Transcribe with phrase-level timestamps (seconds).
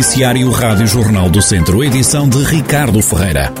[0.00, 3.52] Noticiário Rádio Jornal do Centro, edição de Ricardo Ferreira.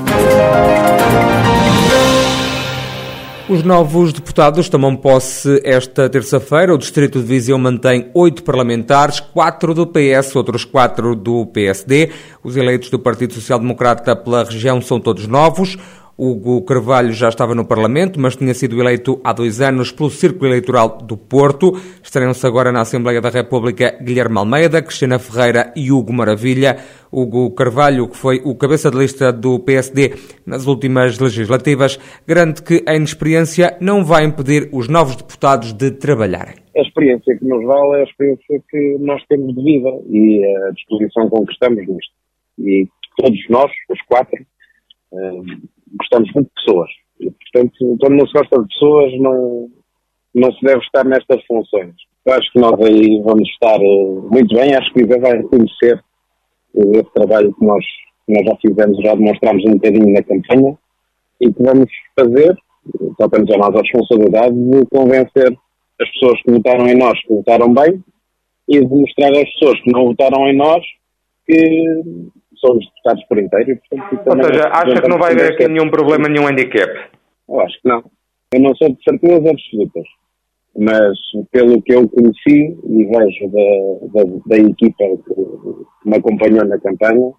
[3.46, 6.72] Os novos deputados tomam posse esta terça-feira.
[6.72, 12.10] O Distrito de Viseu mantém oito parlamentares, quatro do PS, outros quatro do PSD.
[12.42, 15.76] Os eleitos do Partido Social Democrata pela região são todos novos.
[16.22, 20.48] Hugo Carvalho já estava no Parlamento, mas tinha sido eleito há dois anos pelo Círculo
[20.50, 21.72] Eleitoral do Porto.
[22.02, 26.76] Estarão-se agora na Assembleia da República Guilherme Almeida, Cristina Ferreira e Hugo Maravilha.
[27.10, 30.12] Hugo Carvalho, que foi o cabeça de lista do PSD
[30.44, 31.98] nas últimas legislativas,
[32.28, 36.56] garante que a inexperiência não vai impedir os novos deputados de trabalharem.
[36.76, 40.70] A experiência que nos vale é a experiência que nós temos de vida e a
[40.72, 42.12] disposição com que estamos nisto.
[42.58, 44.38] E todos nós, os quatro,
[45.14, 46.90] eh, gostamos muito de pessoas.
[47.20, 49.68] E, portanto, quando não se gosta de pessoas, não,
[50.34, 51.94] não se deve estar nestas funções.
[52.26, 54.74] Eu acho que nós aí vamos estar uh, muito bem.
[54.74, 56.02] Acho que o IBE vai reconhecer
[56.74, 57.84] uh, esse trabalho que nós,
[58.26, 60.78] que nós já fizemos, já demonstramos um bocadinho na campanha
[61.40, 62.56] e que vamos fazer,
[63.18, 65.58] só temos a nós a responsabilidade de convencer
[66.00, 68.02] as pessoas que votaram em nós que votaram bem
[68.68, 70.84] e de mostrar às pessoas que não votaram em nós
[71.46, 72.30] que
[72.60, 73.72] somos deputados por inteiro.
[73.72, 76.90] E, portanto, Ou seja, acha que não vai haver aqui nenhum problema, nenhum handicap?
[77.48, 78.04] Eu acho que não.
[78.52, 80.04] Eu não sou de certezas absolutas,
[80.76, 81.18] mas
[81.50, 87.32] pelo que eu conheci e vejo da, da, da equipa que me acompanhou na campanha,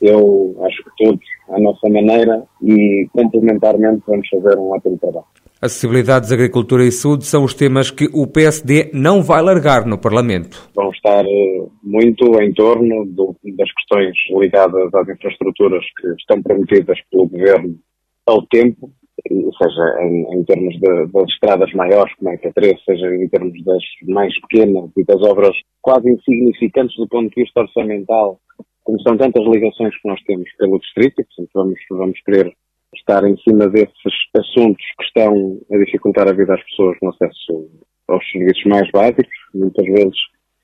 [0.00, 5.26] eu acho que todos, à nossa maneira e complementarmente, vamos fazer um ótimo trabalho.
[5.62, 10.68] Acessibilidades, agricultura e saúde são os temas que o PSD não vai largar no Parlamento.
[10.74, 16.98] Vão estar eh, muito em torno do, das questões ligadas às infraestruturas que estão prometidas
[17.08, 17.78] pelo Governo
[18.26, 18.90] ao tempo,
[19.30, 23.28] seja em, em termos de, das estradas maiores, como é que é 3 seja em
[23.28, 28.40] termos das mais pequenas e das obras quase insignificantes do ponto de vista orçamental,
[28.82, 32.52] como são tantas ligações que nós temos pelo Distrito, portanto vamos, vamos querer
[33.02, 37.70] estar em cima desses assuntos que estão a dificultar a vida das pessoas no acesso
[38.08, 40.16] aos serviços mais básicos, muitas vezes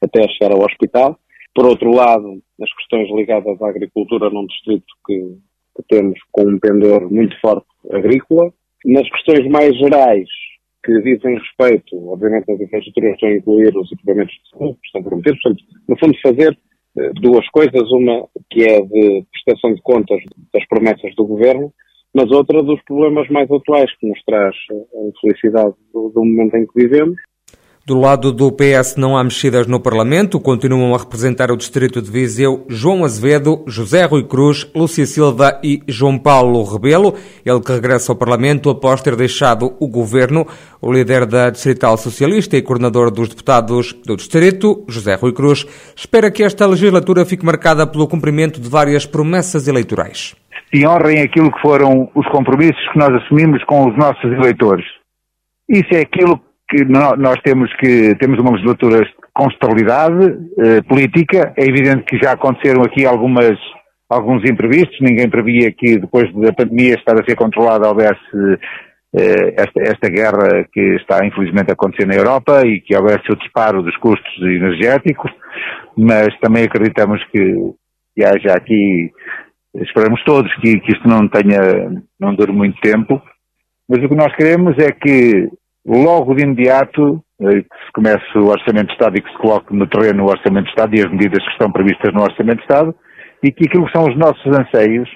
[0.03, 1.19] até chegar ao hospital.
[1.55, 5.39] Por outro lado, as questões ligadas à agricultura num distrito que,
[5.77, 8.53] que temos com um pendor muito forte agrícola.
[8.85, 10.29] Nas questões mais gerais,
[10.85, 15.03] que dizem respeito, obviamente, às infraestruturas estão a incluir os equipamentos de saúde que estão
[15.03, 15.41] prometidos.
[15.43, 16.59] Portanto, no fundo, fazer
[16.99, 17.91] eh, duas coisas.
[17.91, 20.21] Uma que é de prestação de contas
[20.53, 21.73] das promessas do governo
[22.19, 26.67] mas outra dos problemas mais atuais que nos traz a infelicidade do, do momento em
[26.67, 27.17] que vivemos.
[27.87, 32.11] Do lado do PS não há mexidas no Parlamento, continuam a representar o Distrito de
[32.11, 37.15] Viseu João Azevedo, José Rui Cruz, Lúcia Silva e João Paulo Rebelo,
[37.47, 40.45] ele que regressa ao Parlamento após ter deixado o governo.
[40.83, 45.65] O líder da Distrital Socialista e coordenador dos deputados do Distrito, José Rui Cruz,
[45.97, 50.37] espera que esta legislatura fique marcada pelo cumprimento de várias promessas eleitorais
[50.73, 54.85] e honrem aquilo que foram os compromissos que nós assumimos com os nossos eleitores.
[55.69, 61.53] Isso é aquilo que nós temos que temos uma legislatura com estabilidade eh, política.
[61.57, 63.57] É evidente que já aconteceram aqui algumas
[64.09, 64.99] alguns imprevistos.
[65.01, 68.59] Ninguém previa que depois da pandemia estar a ser controlada houvesse
[69.15, 73.37] eh, esta, esta guerra que está infelizmente a acontecer na Europa e que houvesse o
[73.37, 75.31] disparo dos custos energéticos.
[75.97, 77.55] Mas também acreditamos que,
[78.15, 79.11] que haja aqui
[79.83, 83.21] esperamos todos que, que isto não tenha, não dure muito tempo,
[83.89, 85.49] mas o que nós queremos é que
[85.87, 89.75] logo de imediato eh, que se comece o Orçamento de Estado e que se coloque
[89.75, 92.63] no terreno o Orçamento de Estado e as medidas que estão previstas no Orçamento de
[92.63, 92.95] Estado
[93.43, 95.09] e que aquilo que são os nossos anseios,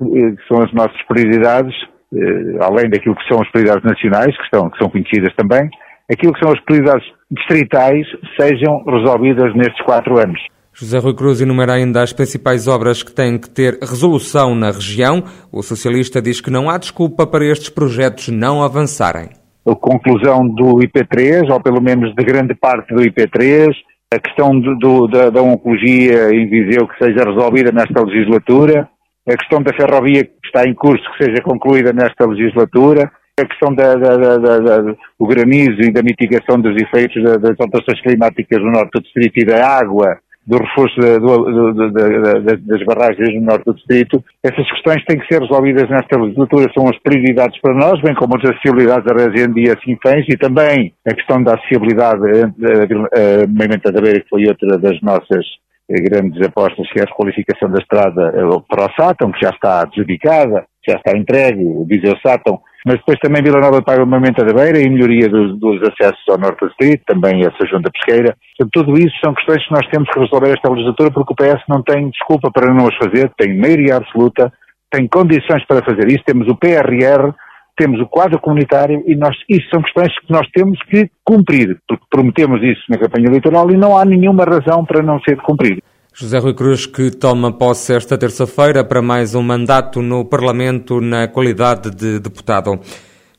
[0.00, 1.74] eh, que são as nossas prioridades,
[2.14, 5.68] eh, além daquilo que são as prioridades nacionais, que, estão, que são conhecidas também,
[6.12, 8.06] aquilo que são as prioridades distritais
[8.38, 10.40] sejam resolvidas nestes quatro anos.
[10.74, 15.22] José Rui Cruz enumera ainda as principais obras que têm que ter resolução na região.
[15.52, 19.28] O socialista diz que não há desculpa para estes projetos não avançarem.
[19.66, 23.68] A conclusão do IP3, ou pelo menos de grande parte do IP3,
[24.12, 28.88] a questão do, do, da, da oncologia em Viseu que seja resolvida nesta legislatura,
[29.28, 33.74] a questão da ferrovia que está em curso que seja concluída nesta legislatura, a questão
[33.74, 38.90] da, da, da, do granizo e da mitigação dos efeitos das alterações climáticas no norte
[38.94, 43.74] do distrito e da água do reforço do, do, do, das barragens no norte do
[43.74, 48.14] distrito, essas questões têm que ser resolvidas nesta legislatura, são as prioridades para nós, bem
[48.14, 53.92] como as acessibilidades da região de Sinfãs e também a questão da acessibilidade a Moimenta
[53.92, 55.44] da Beira, que foi outra das nossas
[55.88, 58.32] grandes apostas, que é a requalificação da estrada
[58.68, 63.18] para o Sátão, que já está adjudicada, já está entregue, o Viseu Sátão, mas depois
[63.20, 66.68] também Vila Nova Paga Mamenta da Beira e melhoria dos, dos acessos ao Norte do
[66.68, 68.36] Distrito, também essa junta pesqueira.
[68.58, 71.62] Portanto, tudo isso são questões que nós temos que resolver esta legislatura porque o PS
[71.68, 74.52] não tem desculpa para não as fazer, tem maioria absoluta,
[74.90, 77.32] tem condições para fazer isso, temos o PRR,
[77.76, 82.04] temos o quadro comunitário e nós, isso são questões que nós temos que cumprir, porque
[82.10, 85.82] prometemos isso na campanha eleitoral e não há nenhuma razão para não ser cumprido.
[86.14, 91.26] José Rui Cruz, que toma posse esta terça-feira para mais um mandato no Parlamento na
[91.26, 92.78] qualidade de deputado.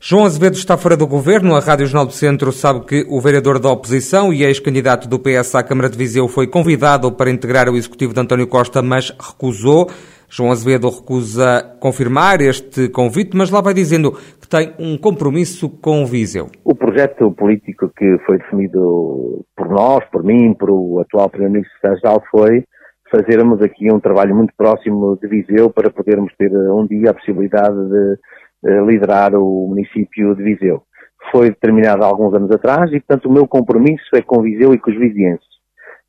[0.00, 1.54] João Azevedo está fora do governo.
[1.54, 5.54] A Rádio Jornal do Centro sabe que o vereador da oposição e ex-candidato do PS
[5.54, 9.88] à Câmara de Viseu foi convidado para integrar o executivo de António Costa, mas recusou.
[10.28, 16.04] João Azevedo recusa confirmar este convite, mas lá vai dizendo que tem um compromisso com
[16.04, 16.50] Viseu.
[16.64, 22.22] O projeto político que foi definido por nós, por mim, por o atual Primeiro-Ministro Sérgio
[22.30, 22.64] foi
[23.10, 27.14] fazermos aqui um trabalho muito próximo de Viseu para podermos ter eh, um dia a
[27.14, 28.18] possibilidade de
[28.66, 30.84] eh, liderar o município de Viseu.
[31.32, 34.78] Foi determinado há alguns anos atrás e, portanto, o meu compromisso é com Viseu e
[34.78, 35.48] com os vizienses.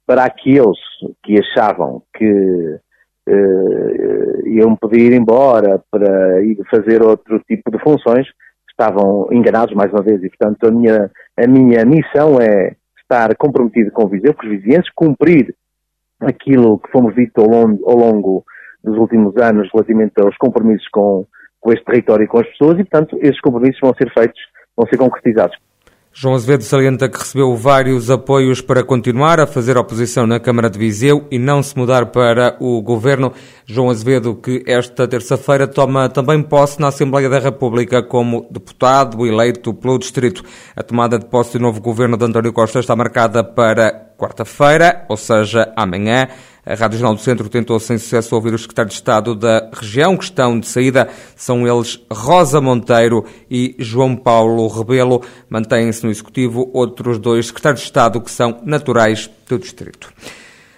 [0.06, 0.78] Para aqueles
[1.24, 2.32] que achavam que
[3.28, 8.28] uh, iam pedir embora para ir fazer outro tipo de funções,
[8.78, 13.92] estavam enganados mais uma vez e, portanto, a minha, a minha missão é estar comprometido
[13.92, 15.56] com o Viseu, com os vizinhenses, cumprir
[16.20, 18.46] aquilo que fomos dito ao longo, ao longo
[18.84, 21.26] dos últimos anos relativamente aos compromissos com,
[21.60, 24.40] com este território e com as pessoas e, portanto, esses compromissos vão ser feitos,
[24.76, 25.58] vão ser concretizados.
[26.18, 30.80] João Azevedo salienta que recebeu vários apoios para continuar a fazer oposição na Câmara de
[30.80, 33.34] Viseu e não se mudar para o governo.
[33.66, 39.74] João Azevedo, que esta terça-feira toma também posse na Assembleia da República como deputado eleito
[39.74, 40.42] pelo Distrito.
[40.74, 45.18] A tomada de posse do novo governo de António Costa está marcada para quarta-feira, ou
[45.18, 46.28] seja, amanhã.
[46.66, 50.18] A Rádio Jornal do Centro tentou sem sucesso ouvir o secretário de Estado da região,
[50.18, 51.08] que estão de saída.
[51.36, 55.22] São eles Rosa Monteiro e João Paulo Rebelo.
[55.48, 60.12] Mantêm-se no Executivo outros dois secretários de Estado que são naturais do Distrito.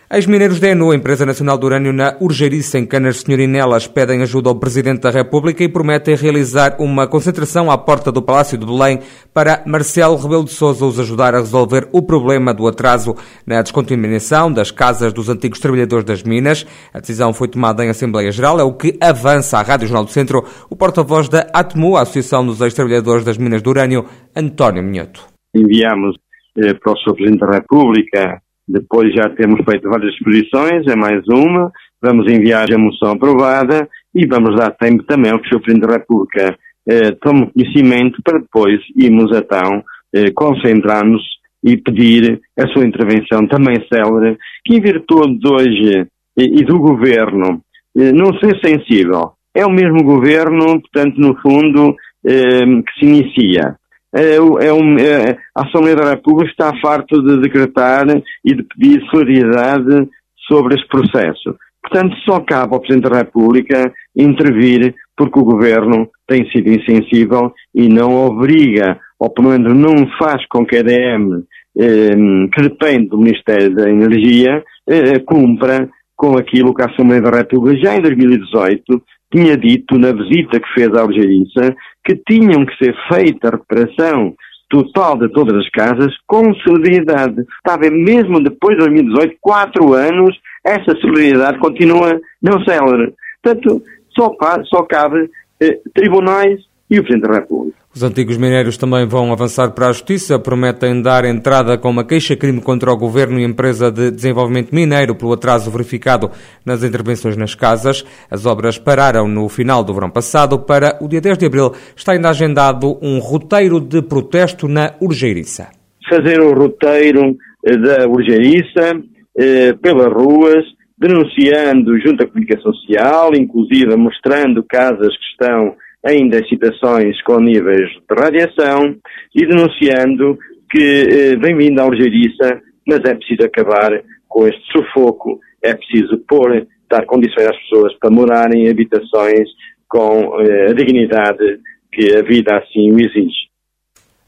[0.09, 4.57] Ex-mineiros da ENU, Empresa Nacional do Urânio na Urgeiriça, em Canas Senhorinelas, pedem ajuda ao
[4.57, 9.01] Presidente da República e prometem realizar uma concentração à porta do Palácio de Belém
[9.33, 13.15] para Marcelo Rebelo de Sousa os ajudar a resolver o problema do atraso
[13.45, 16.65] na descontaminação das casas dos antigos trabalhadores das minas.
[16.94, 20.12] A decisão foi tomada em Assembleia Geral, é o que avança à Rádio Jornal do
[20.12, 25.25] Centro o porta-voz da ATMU, a Associação dos Ex-Trabalhadores das Minas de Urânio, António Minhoto.
[25.53, 26.15] Enviamos
[26.57, 27.13] eh, para o Sr.
[27.13, 31.71] Presidente da República depois já temos feito várias exposições, é mais uma.
[32.01, 35.61] Vamos enviar a moção aprovada e vamos dar tempo também ao que o Sr.
[35.61, 36.57] Presidente da República
[36.89, 39.83] eh, tome conhecimento para depois irmos então
[40.13, 41.21] eh, concentrar-nos
[41.63, 46.77] e pedir a sua intervenção também célere, que em virtude de hoje e, e do
[46.79, 47.61] Governo
[47.97, 53.75] eh, não ser sensível, é o mesmo Governo, portanto, no fundo, eh, que se inicia
[54.15, 58.06] é, é um, é, a Assembleia da República está farto de decretar
[58.44, 60.09] e de pedir solidariedade
[60.48, 61.56] sobre este processo.
[61.81, 67.88] Portanto, só cabe ao Presidente da República intervir porque o Governo tem sido insensível e
[67.88, 71.44] não obriga, ou pelo menos não faz com que a EDM,
[71.80, 72.15] eh,
[72.53, 77.80] que depende do Ministério da Energia, eh, cumpra com aquilo que a Assembleia da República
[77.86, 79.01] já em 2018
[79.31, 81.75] tinha dito na visita que fez à Algeriça
[82.07, 84.33] que tinham que ser feita a recuperação
[84.69, 87.45] total de todas as casas com celeridade.
[87.57, 93.13] Estava mesmo depois de 2018, quatro anos, essa celeridade continua não célere.
[93.43, 95.29] Portanto, só, só cabe
[95.62, 97.77] eh, tribunais e o Presidente da República.
[97.94, 102.62] Os antigos minérios também vão avançar para a Justiça, prometem dar entrada com uma queixa-crime
[102.62, 106.29] contra o Governo e a empresa de desenvolvimento mineiro pelo atraso verificado
[106.63, 108.06] nas intervenções nas casas.
[108.29, 110.60] As obras pararam no final do verão passado.
[110.60, 115.70] Para o dia 10 de abril está ainda agendado um roteiro de protesto na Urgeiriça.
[116.08, 119.01] Fazer o roteiro eh, da Urgeiriça
[119.38, 120.63] eh, pelas ruas,
[120.98, 125.75] denunciando junto à comunicação social, inclusive mostrando casas que estão
[126.06, 128.96] ainda situações com níveis de radiação
[129.36, 130.38] e denunciando
[130.70, 136.68] que eh, bem-vindo à Algeriça, mas é preciso acabar com este sufoco, é preciso pôr,
[136.89, 139.50] dar condições às pessoas para morarem em habitações
[139.88, 141.60] com eh, a dignidade
[141.92, 143.48] que a vida assim o exige.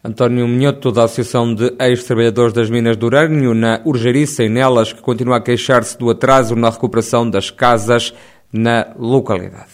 [0.04, 5.02] António Minhoto, da Associação de Ex-Trabalhadores das Minas de Urânio, na Urgeriça e nelas, que
[5.02, 8.14] continua a queixar-se do atraso na recuperação das casas
[8.52, 9.72] na localidade.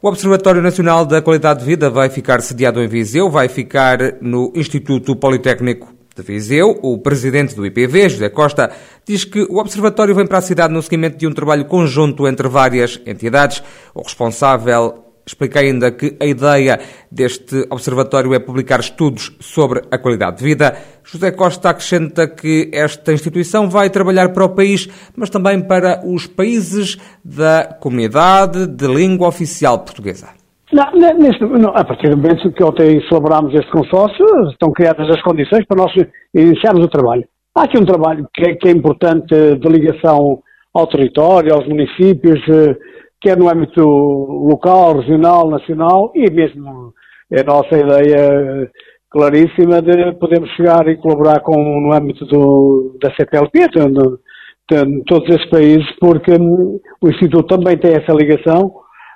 [0.00, 4.52] O Observatório Nacional da Qualidade de Vida vai ficar sediado em Viseu, vai ficar no
[4.54, 6.78] Instituto Politécnico de Viseu.
[6.82, 8.70] O presidente do IPV, José Costa,
[9.04, 12.46] diz que o Observatório vem para a cidade no seguimento de um trabalho conjunto entre
[12.46, 13.60] várias entidades.
[13.92, 16.80] O responsável Explica ainda que a ideia
[17.12, 20.74] deste observatório é publicar estudos sobre a qualidade de vida.
[21.04, 26.26] José Costa acrescenta que esta instituição vai trabalhar para o país, mas também para os
[26.26, 30.28] países da comunidade de língua oficial portuguesa.
[30.72, 35.20] Não, neste, não, a partir do momento que ontem celebramos este consórcio, estão criadas as
[35.20, 35.92] condições para nós
[36.34, 37.24] iniciarmos o trabalho.
[37.54, 40.42] Há aqui um trabalho que é, que é importante de ligação
[40.72, 42.76] ao território, aos municípios, eh,
[43.20, 46.92] quer no âmbito local, regional, nacional e mesmo
[47.30, 48.70] é a nossa ideia
[49.10, 55.28] claríssima de podermos chegar e colaborar com, no âmbito do, da CPLP, de, de, todos
[55.34, 58.72] esses países, porque o Instituto também tem essa ligação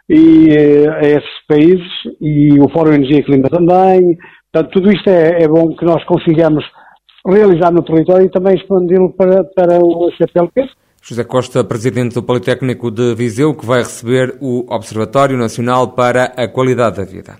[0.08, 1.86] e, eh, a esses países
[2.20, 4.16] e o Fórum Energia e Clima também.
[4.50, 6.64] Portanto, tudo isto é, é bom que nós consigamos
[7.26, 10.68] realizar no território e também expandi-lo para, para o CPLP.
[11.04, 16.46] José Costa, presidente do Politécnico de Viseu, que vai receber o Observatório Nacional para a
[16.46, 17.36] Qualidade da Vida.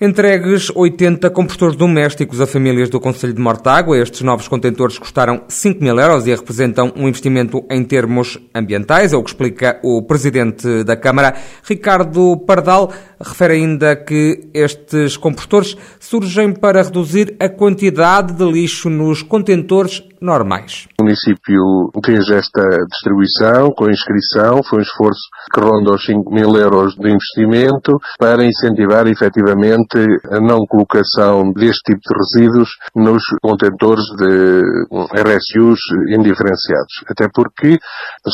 [0.00, 3.98] Entregues 80 compostores domésticos a famílias do Conselho de Mortágua.
[3.98, 9.16] Estes novos contentores custaram 5 mil euros e representam um investimento em termos ambientais, é
[9.16, 12.92] o que explica o Presidente da Câmara, Ricardo Pardal.
[13.20, 20.86] Refere ainda que estes compostores surgem para reduzir a quantidade de lixo nos contentores normais.
[21.00, 25.20] O município fez esta distribuição com inscrição, foi um esforço
[25.52, 29.98] que ronda os 5 mil euros de investimento para incentivar efetivamente
[30.30, 34.62] a não colocação deste tipo de resíduos nos contentores de
[35.14, 37.04] RSUs indiferenciados.
[37.08, 37.78] Até porque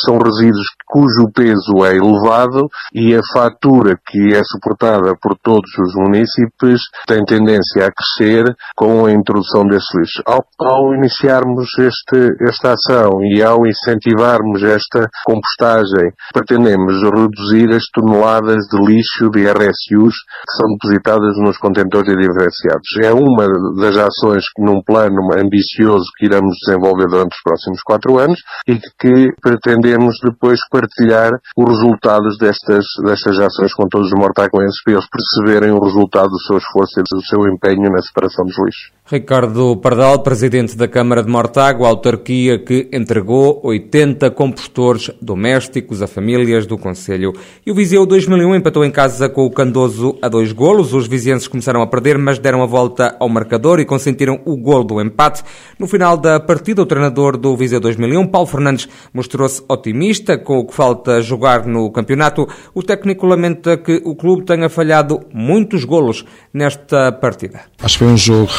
[0.04, 5.94] são resíduos cujo peso é elevado e a fatura que é suportada por todos os
[5.94, 8.44] municípios tem tendência a crescer
[8.76, 10.22] com a introdução desses lixos.
[10.26, 18.66] Ao, ao iniciarmos este, esta ação e ao incentivarmos esta compostagem, pretendemos reduzir as toneladas
[18.70, 22.88] de lixo de RSUs que são depositadas nos contentores diferenciados.
[23.02, 23.46] É uma
[23.80, 29.32] das ações num plano ambicioso que iremos desenvolver durante os próximos quatro anos e que
[29.40, 35.72] pretendemos depois partilhar os resultados destas, destas ações com todos os mortacoenses para eles perceberem
[35.72, 38.92] o resultado do seu esforço e do seu empenho na separação dos lixos.
[39.06, 46.64] Ricardo Pardal, presidente da Câmara de Mortágua, autarquia que entregou 80 compostores domésticos a famílias
[46.64, 47.34] do Conselho.
[47.66, 50.94] E o Viseu 2001 empatou em casa com o Candoso a dois golos.
[50.94, 54.82] Os vizienses começaram a perder, mas deram a volta ao marcador e consentiram o gol
[54.82, 55.42] do empate.
[55.78, 60.66] No final da partida, o treinador do Viseu 2001, Paulo Fernandes, mostrou-se otimista com o
[60.66, 62.49] que falta jogar no campeonato.
[62.75, 67.61] O técnico lamenta que o clube tenha falhado muitos golos nesta partida.
[67.82, 68.50] Acho que foi um jogo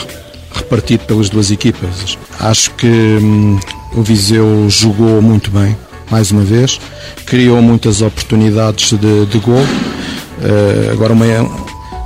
[0.55, 2.17] repartido pelas duas equipas.
[2.39, 3.59] Acho que hum,
[3.93, 5.77] o Viseu jogou muito bem,
[6.09, 6.79] mais uma vez,
[7.25, 9.63] criou muitas oportunidades de, de gol.
[10.37, 11.25] Uh, agora uma,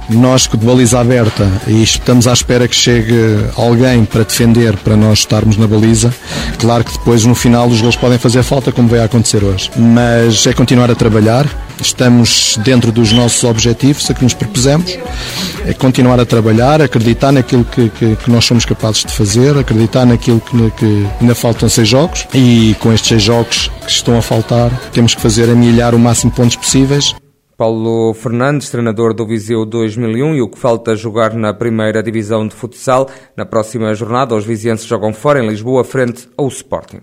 [0.10, 3.14] nós que de baliza aberta e estamos à espera que chegue
[3.56, 6.14] alguém para defender para nós estarmos na baliza,
[6.58, 9.70] claro que depois no final os gols podem fazer falta como vai acontecer hoje.
[9.76, 11.46] Mas é continuar a trabalhar,
[11.82, 14.98] estamos dentro dos nossos objetivos a que nos propusemos,
[15.66, 20.06] é continuar a trabalhar, acreditar naquilo que, que, que nós somos capazes de fazer, acreditar
[20.06, 24.22] naquilo que, que, ainda faltam seis jogos e com estes seis jogos que estão a
[24.22, 27.16] faltar temos que fazer amilhar o máximo de pontos possíveis
[27.60, 32.56] Paulo Fernandes, treinador do Viseu 2001 e o que falta jogar na primeira divisão de
[32.56, 33.10] futsal.
[33.36, 37.02] Na próxima jornada, os vizienses jogam fora em Lisboa frente ao Sporting.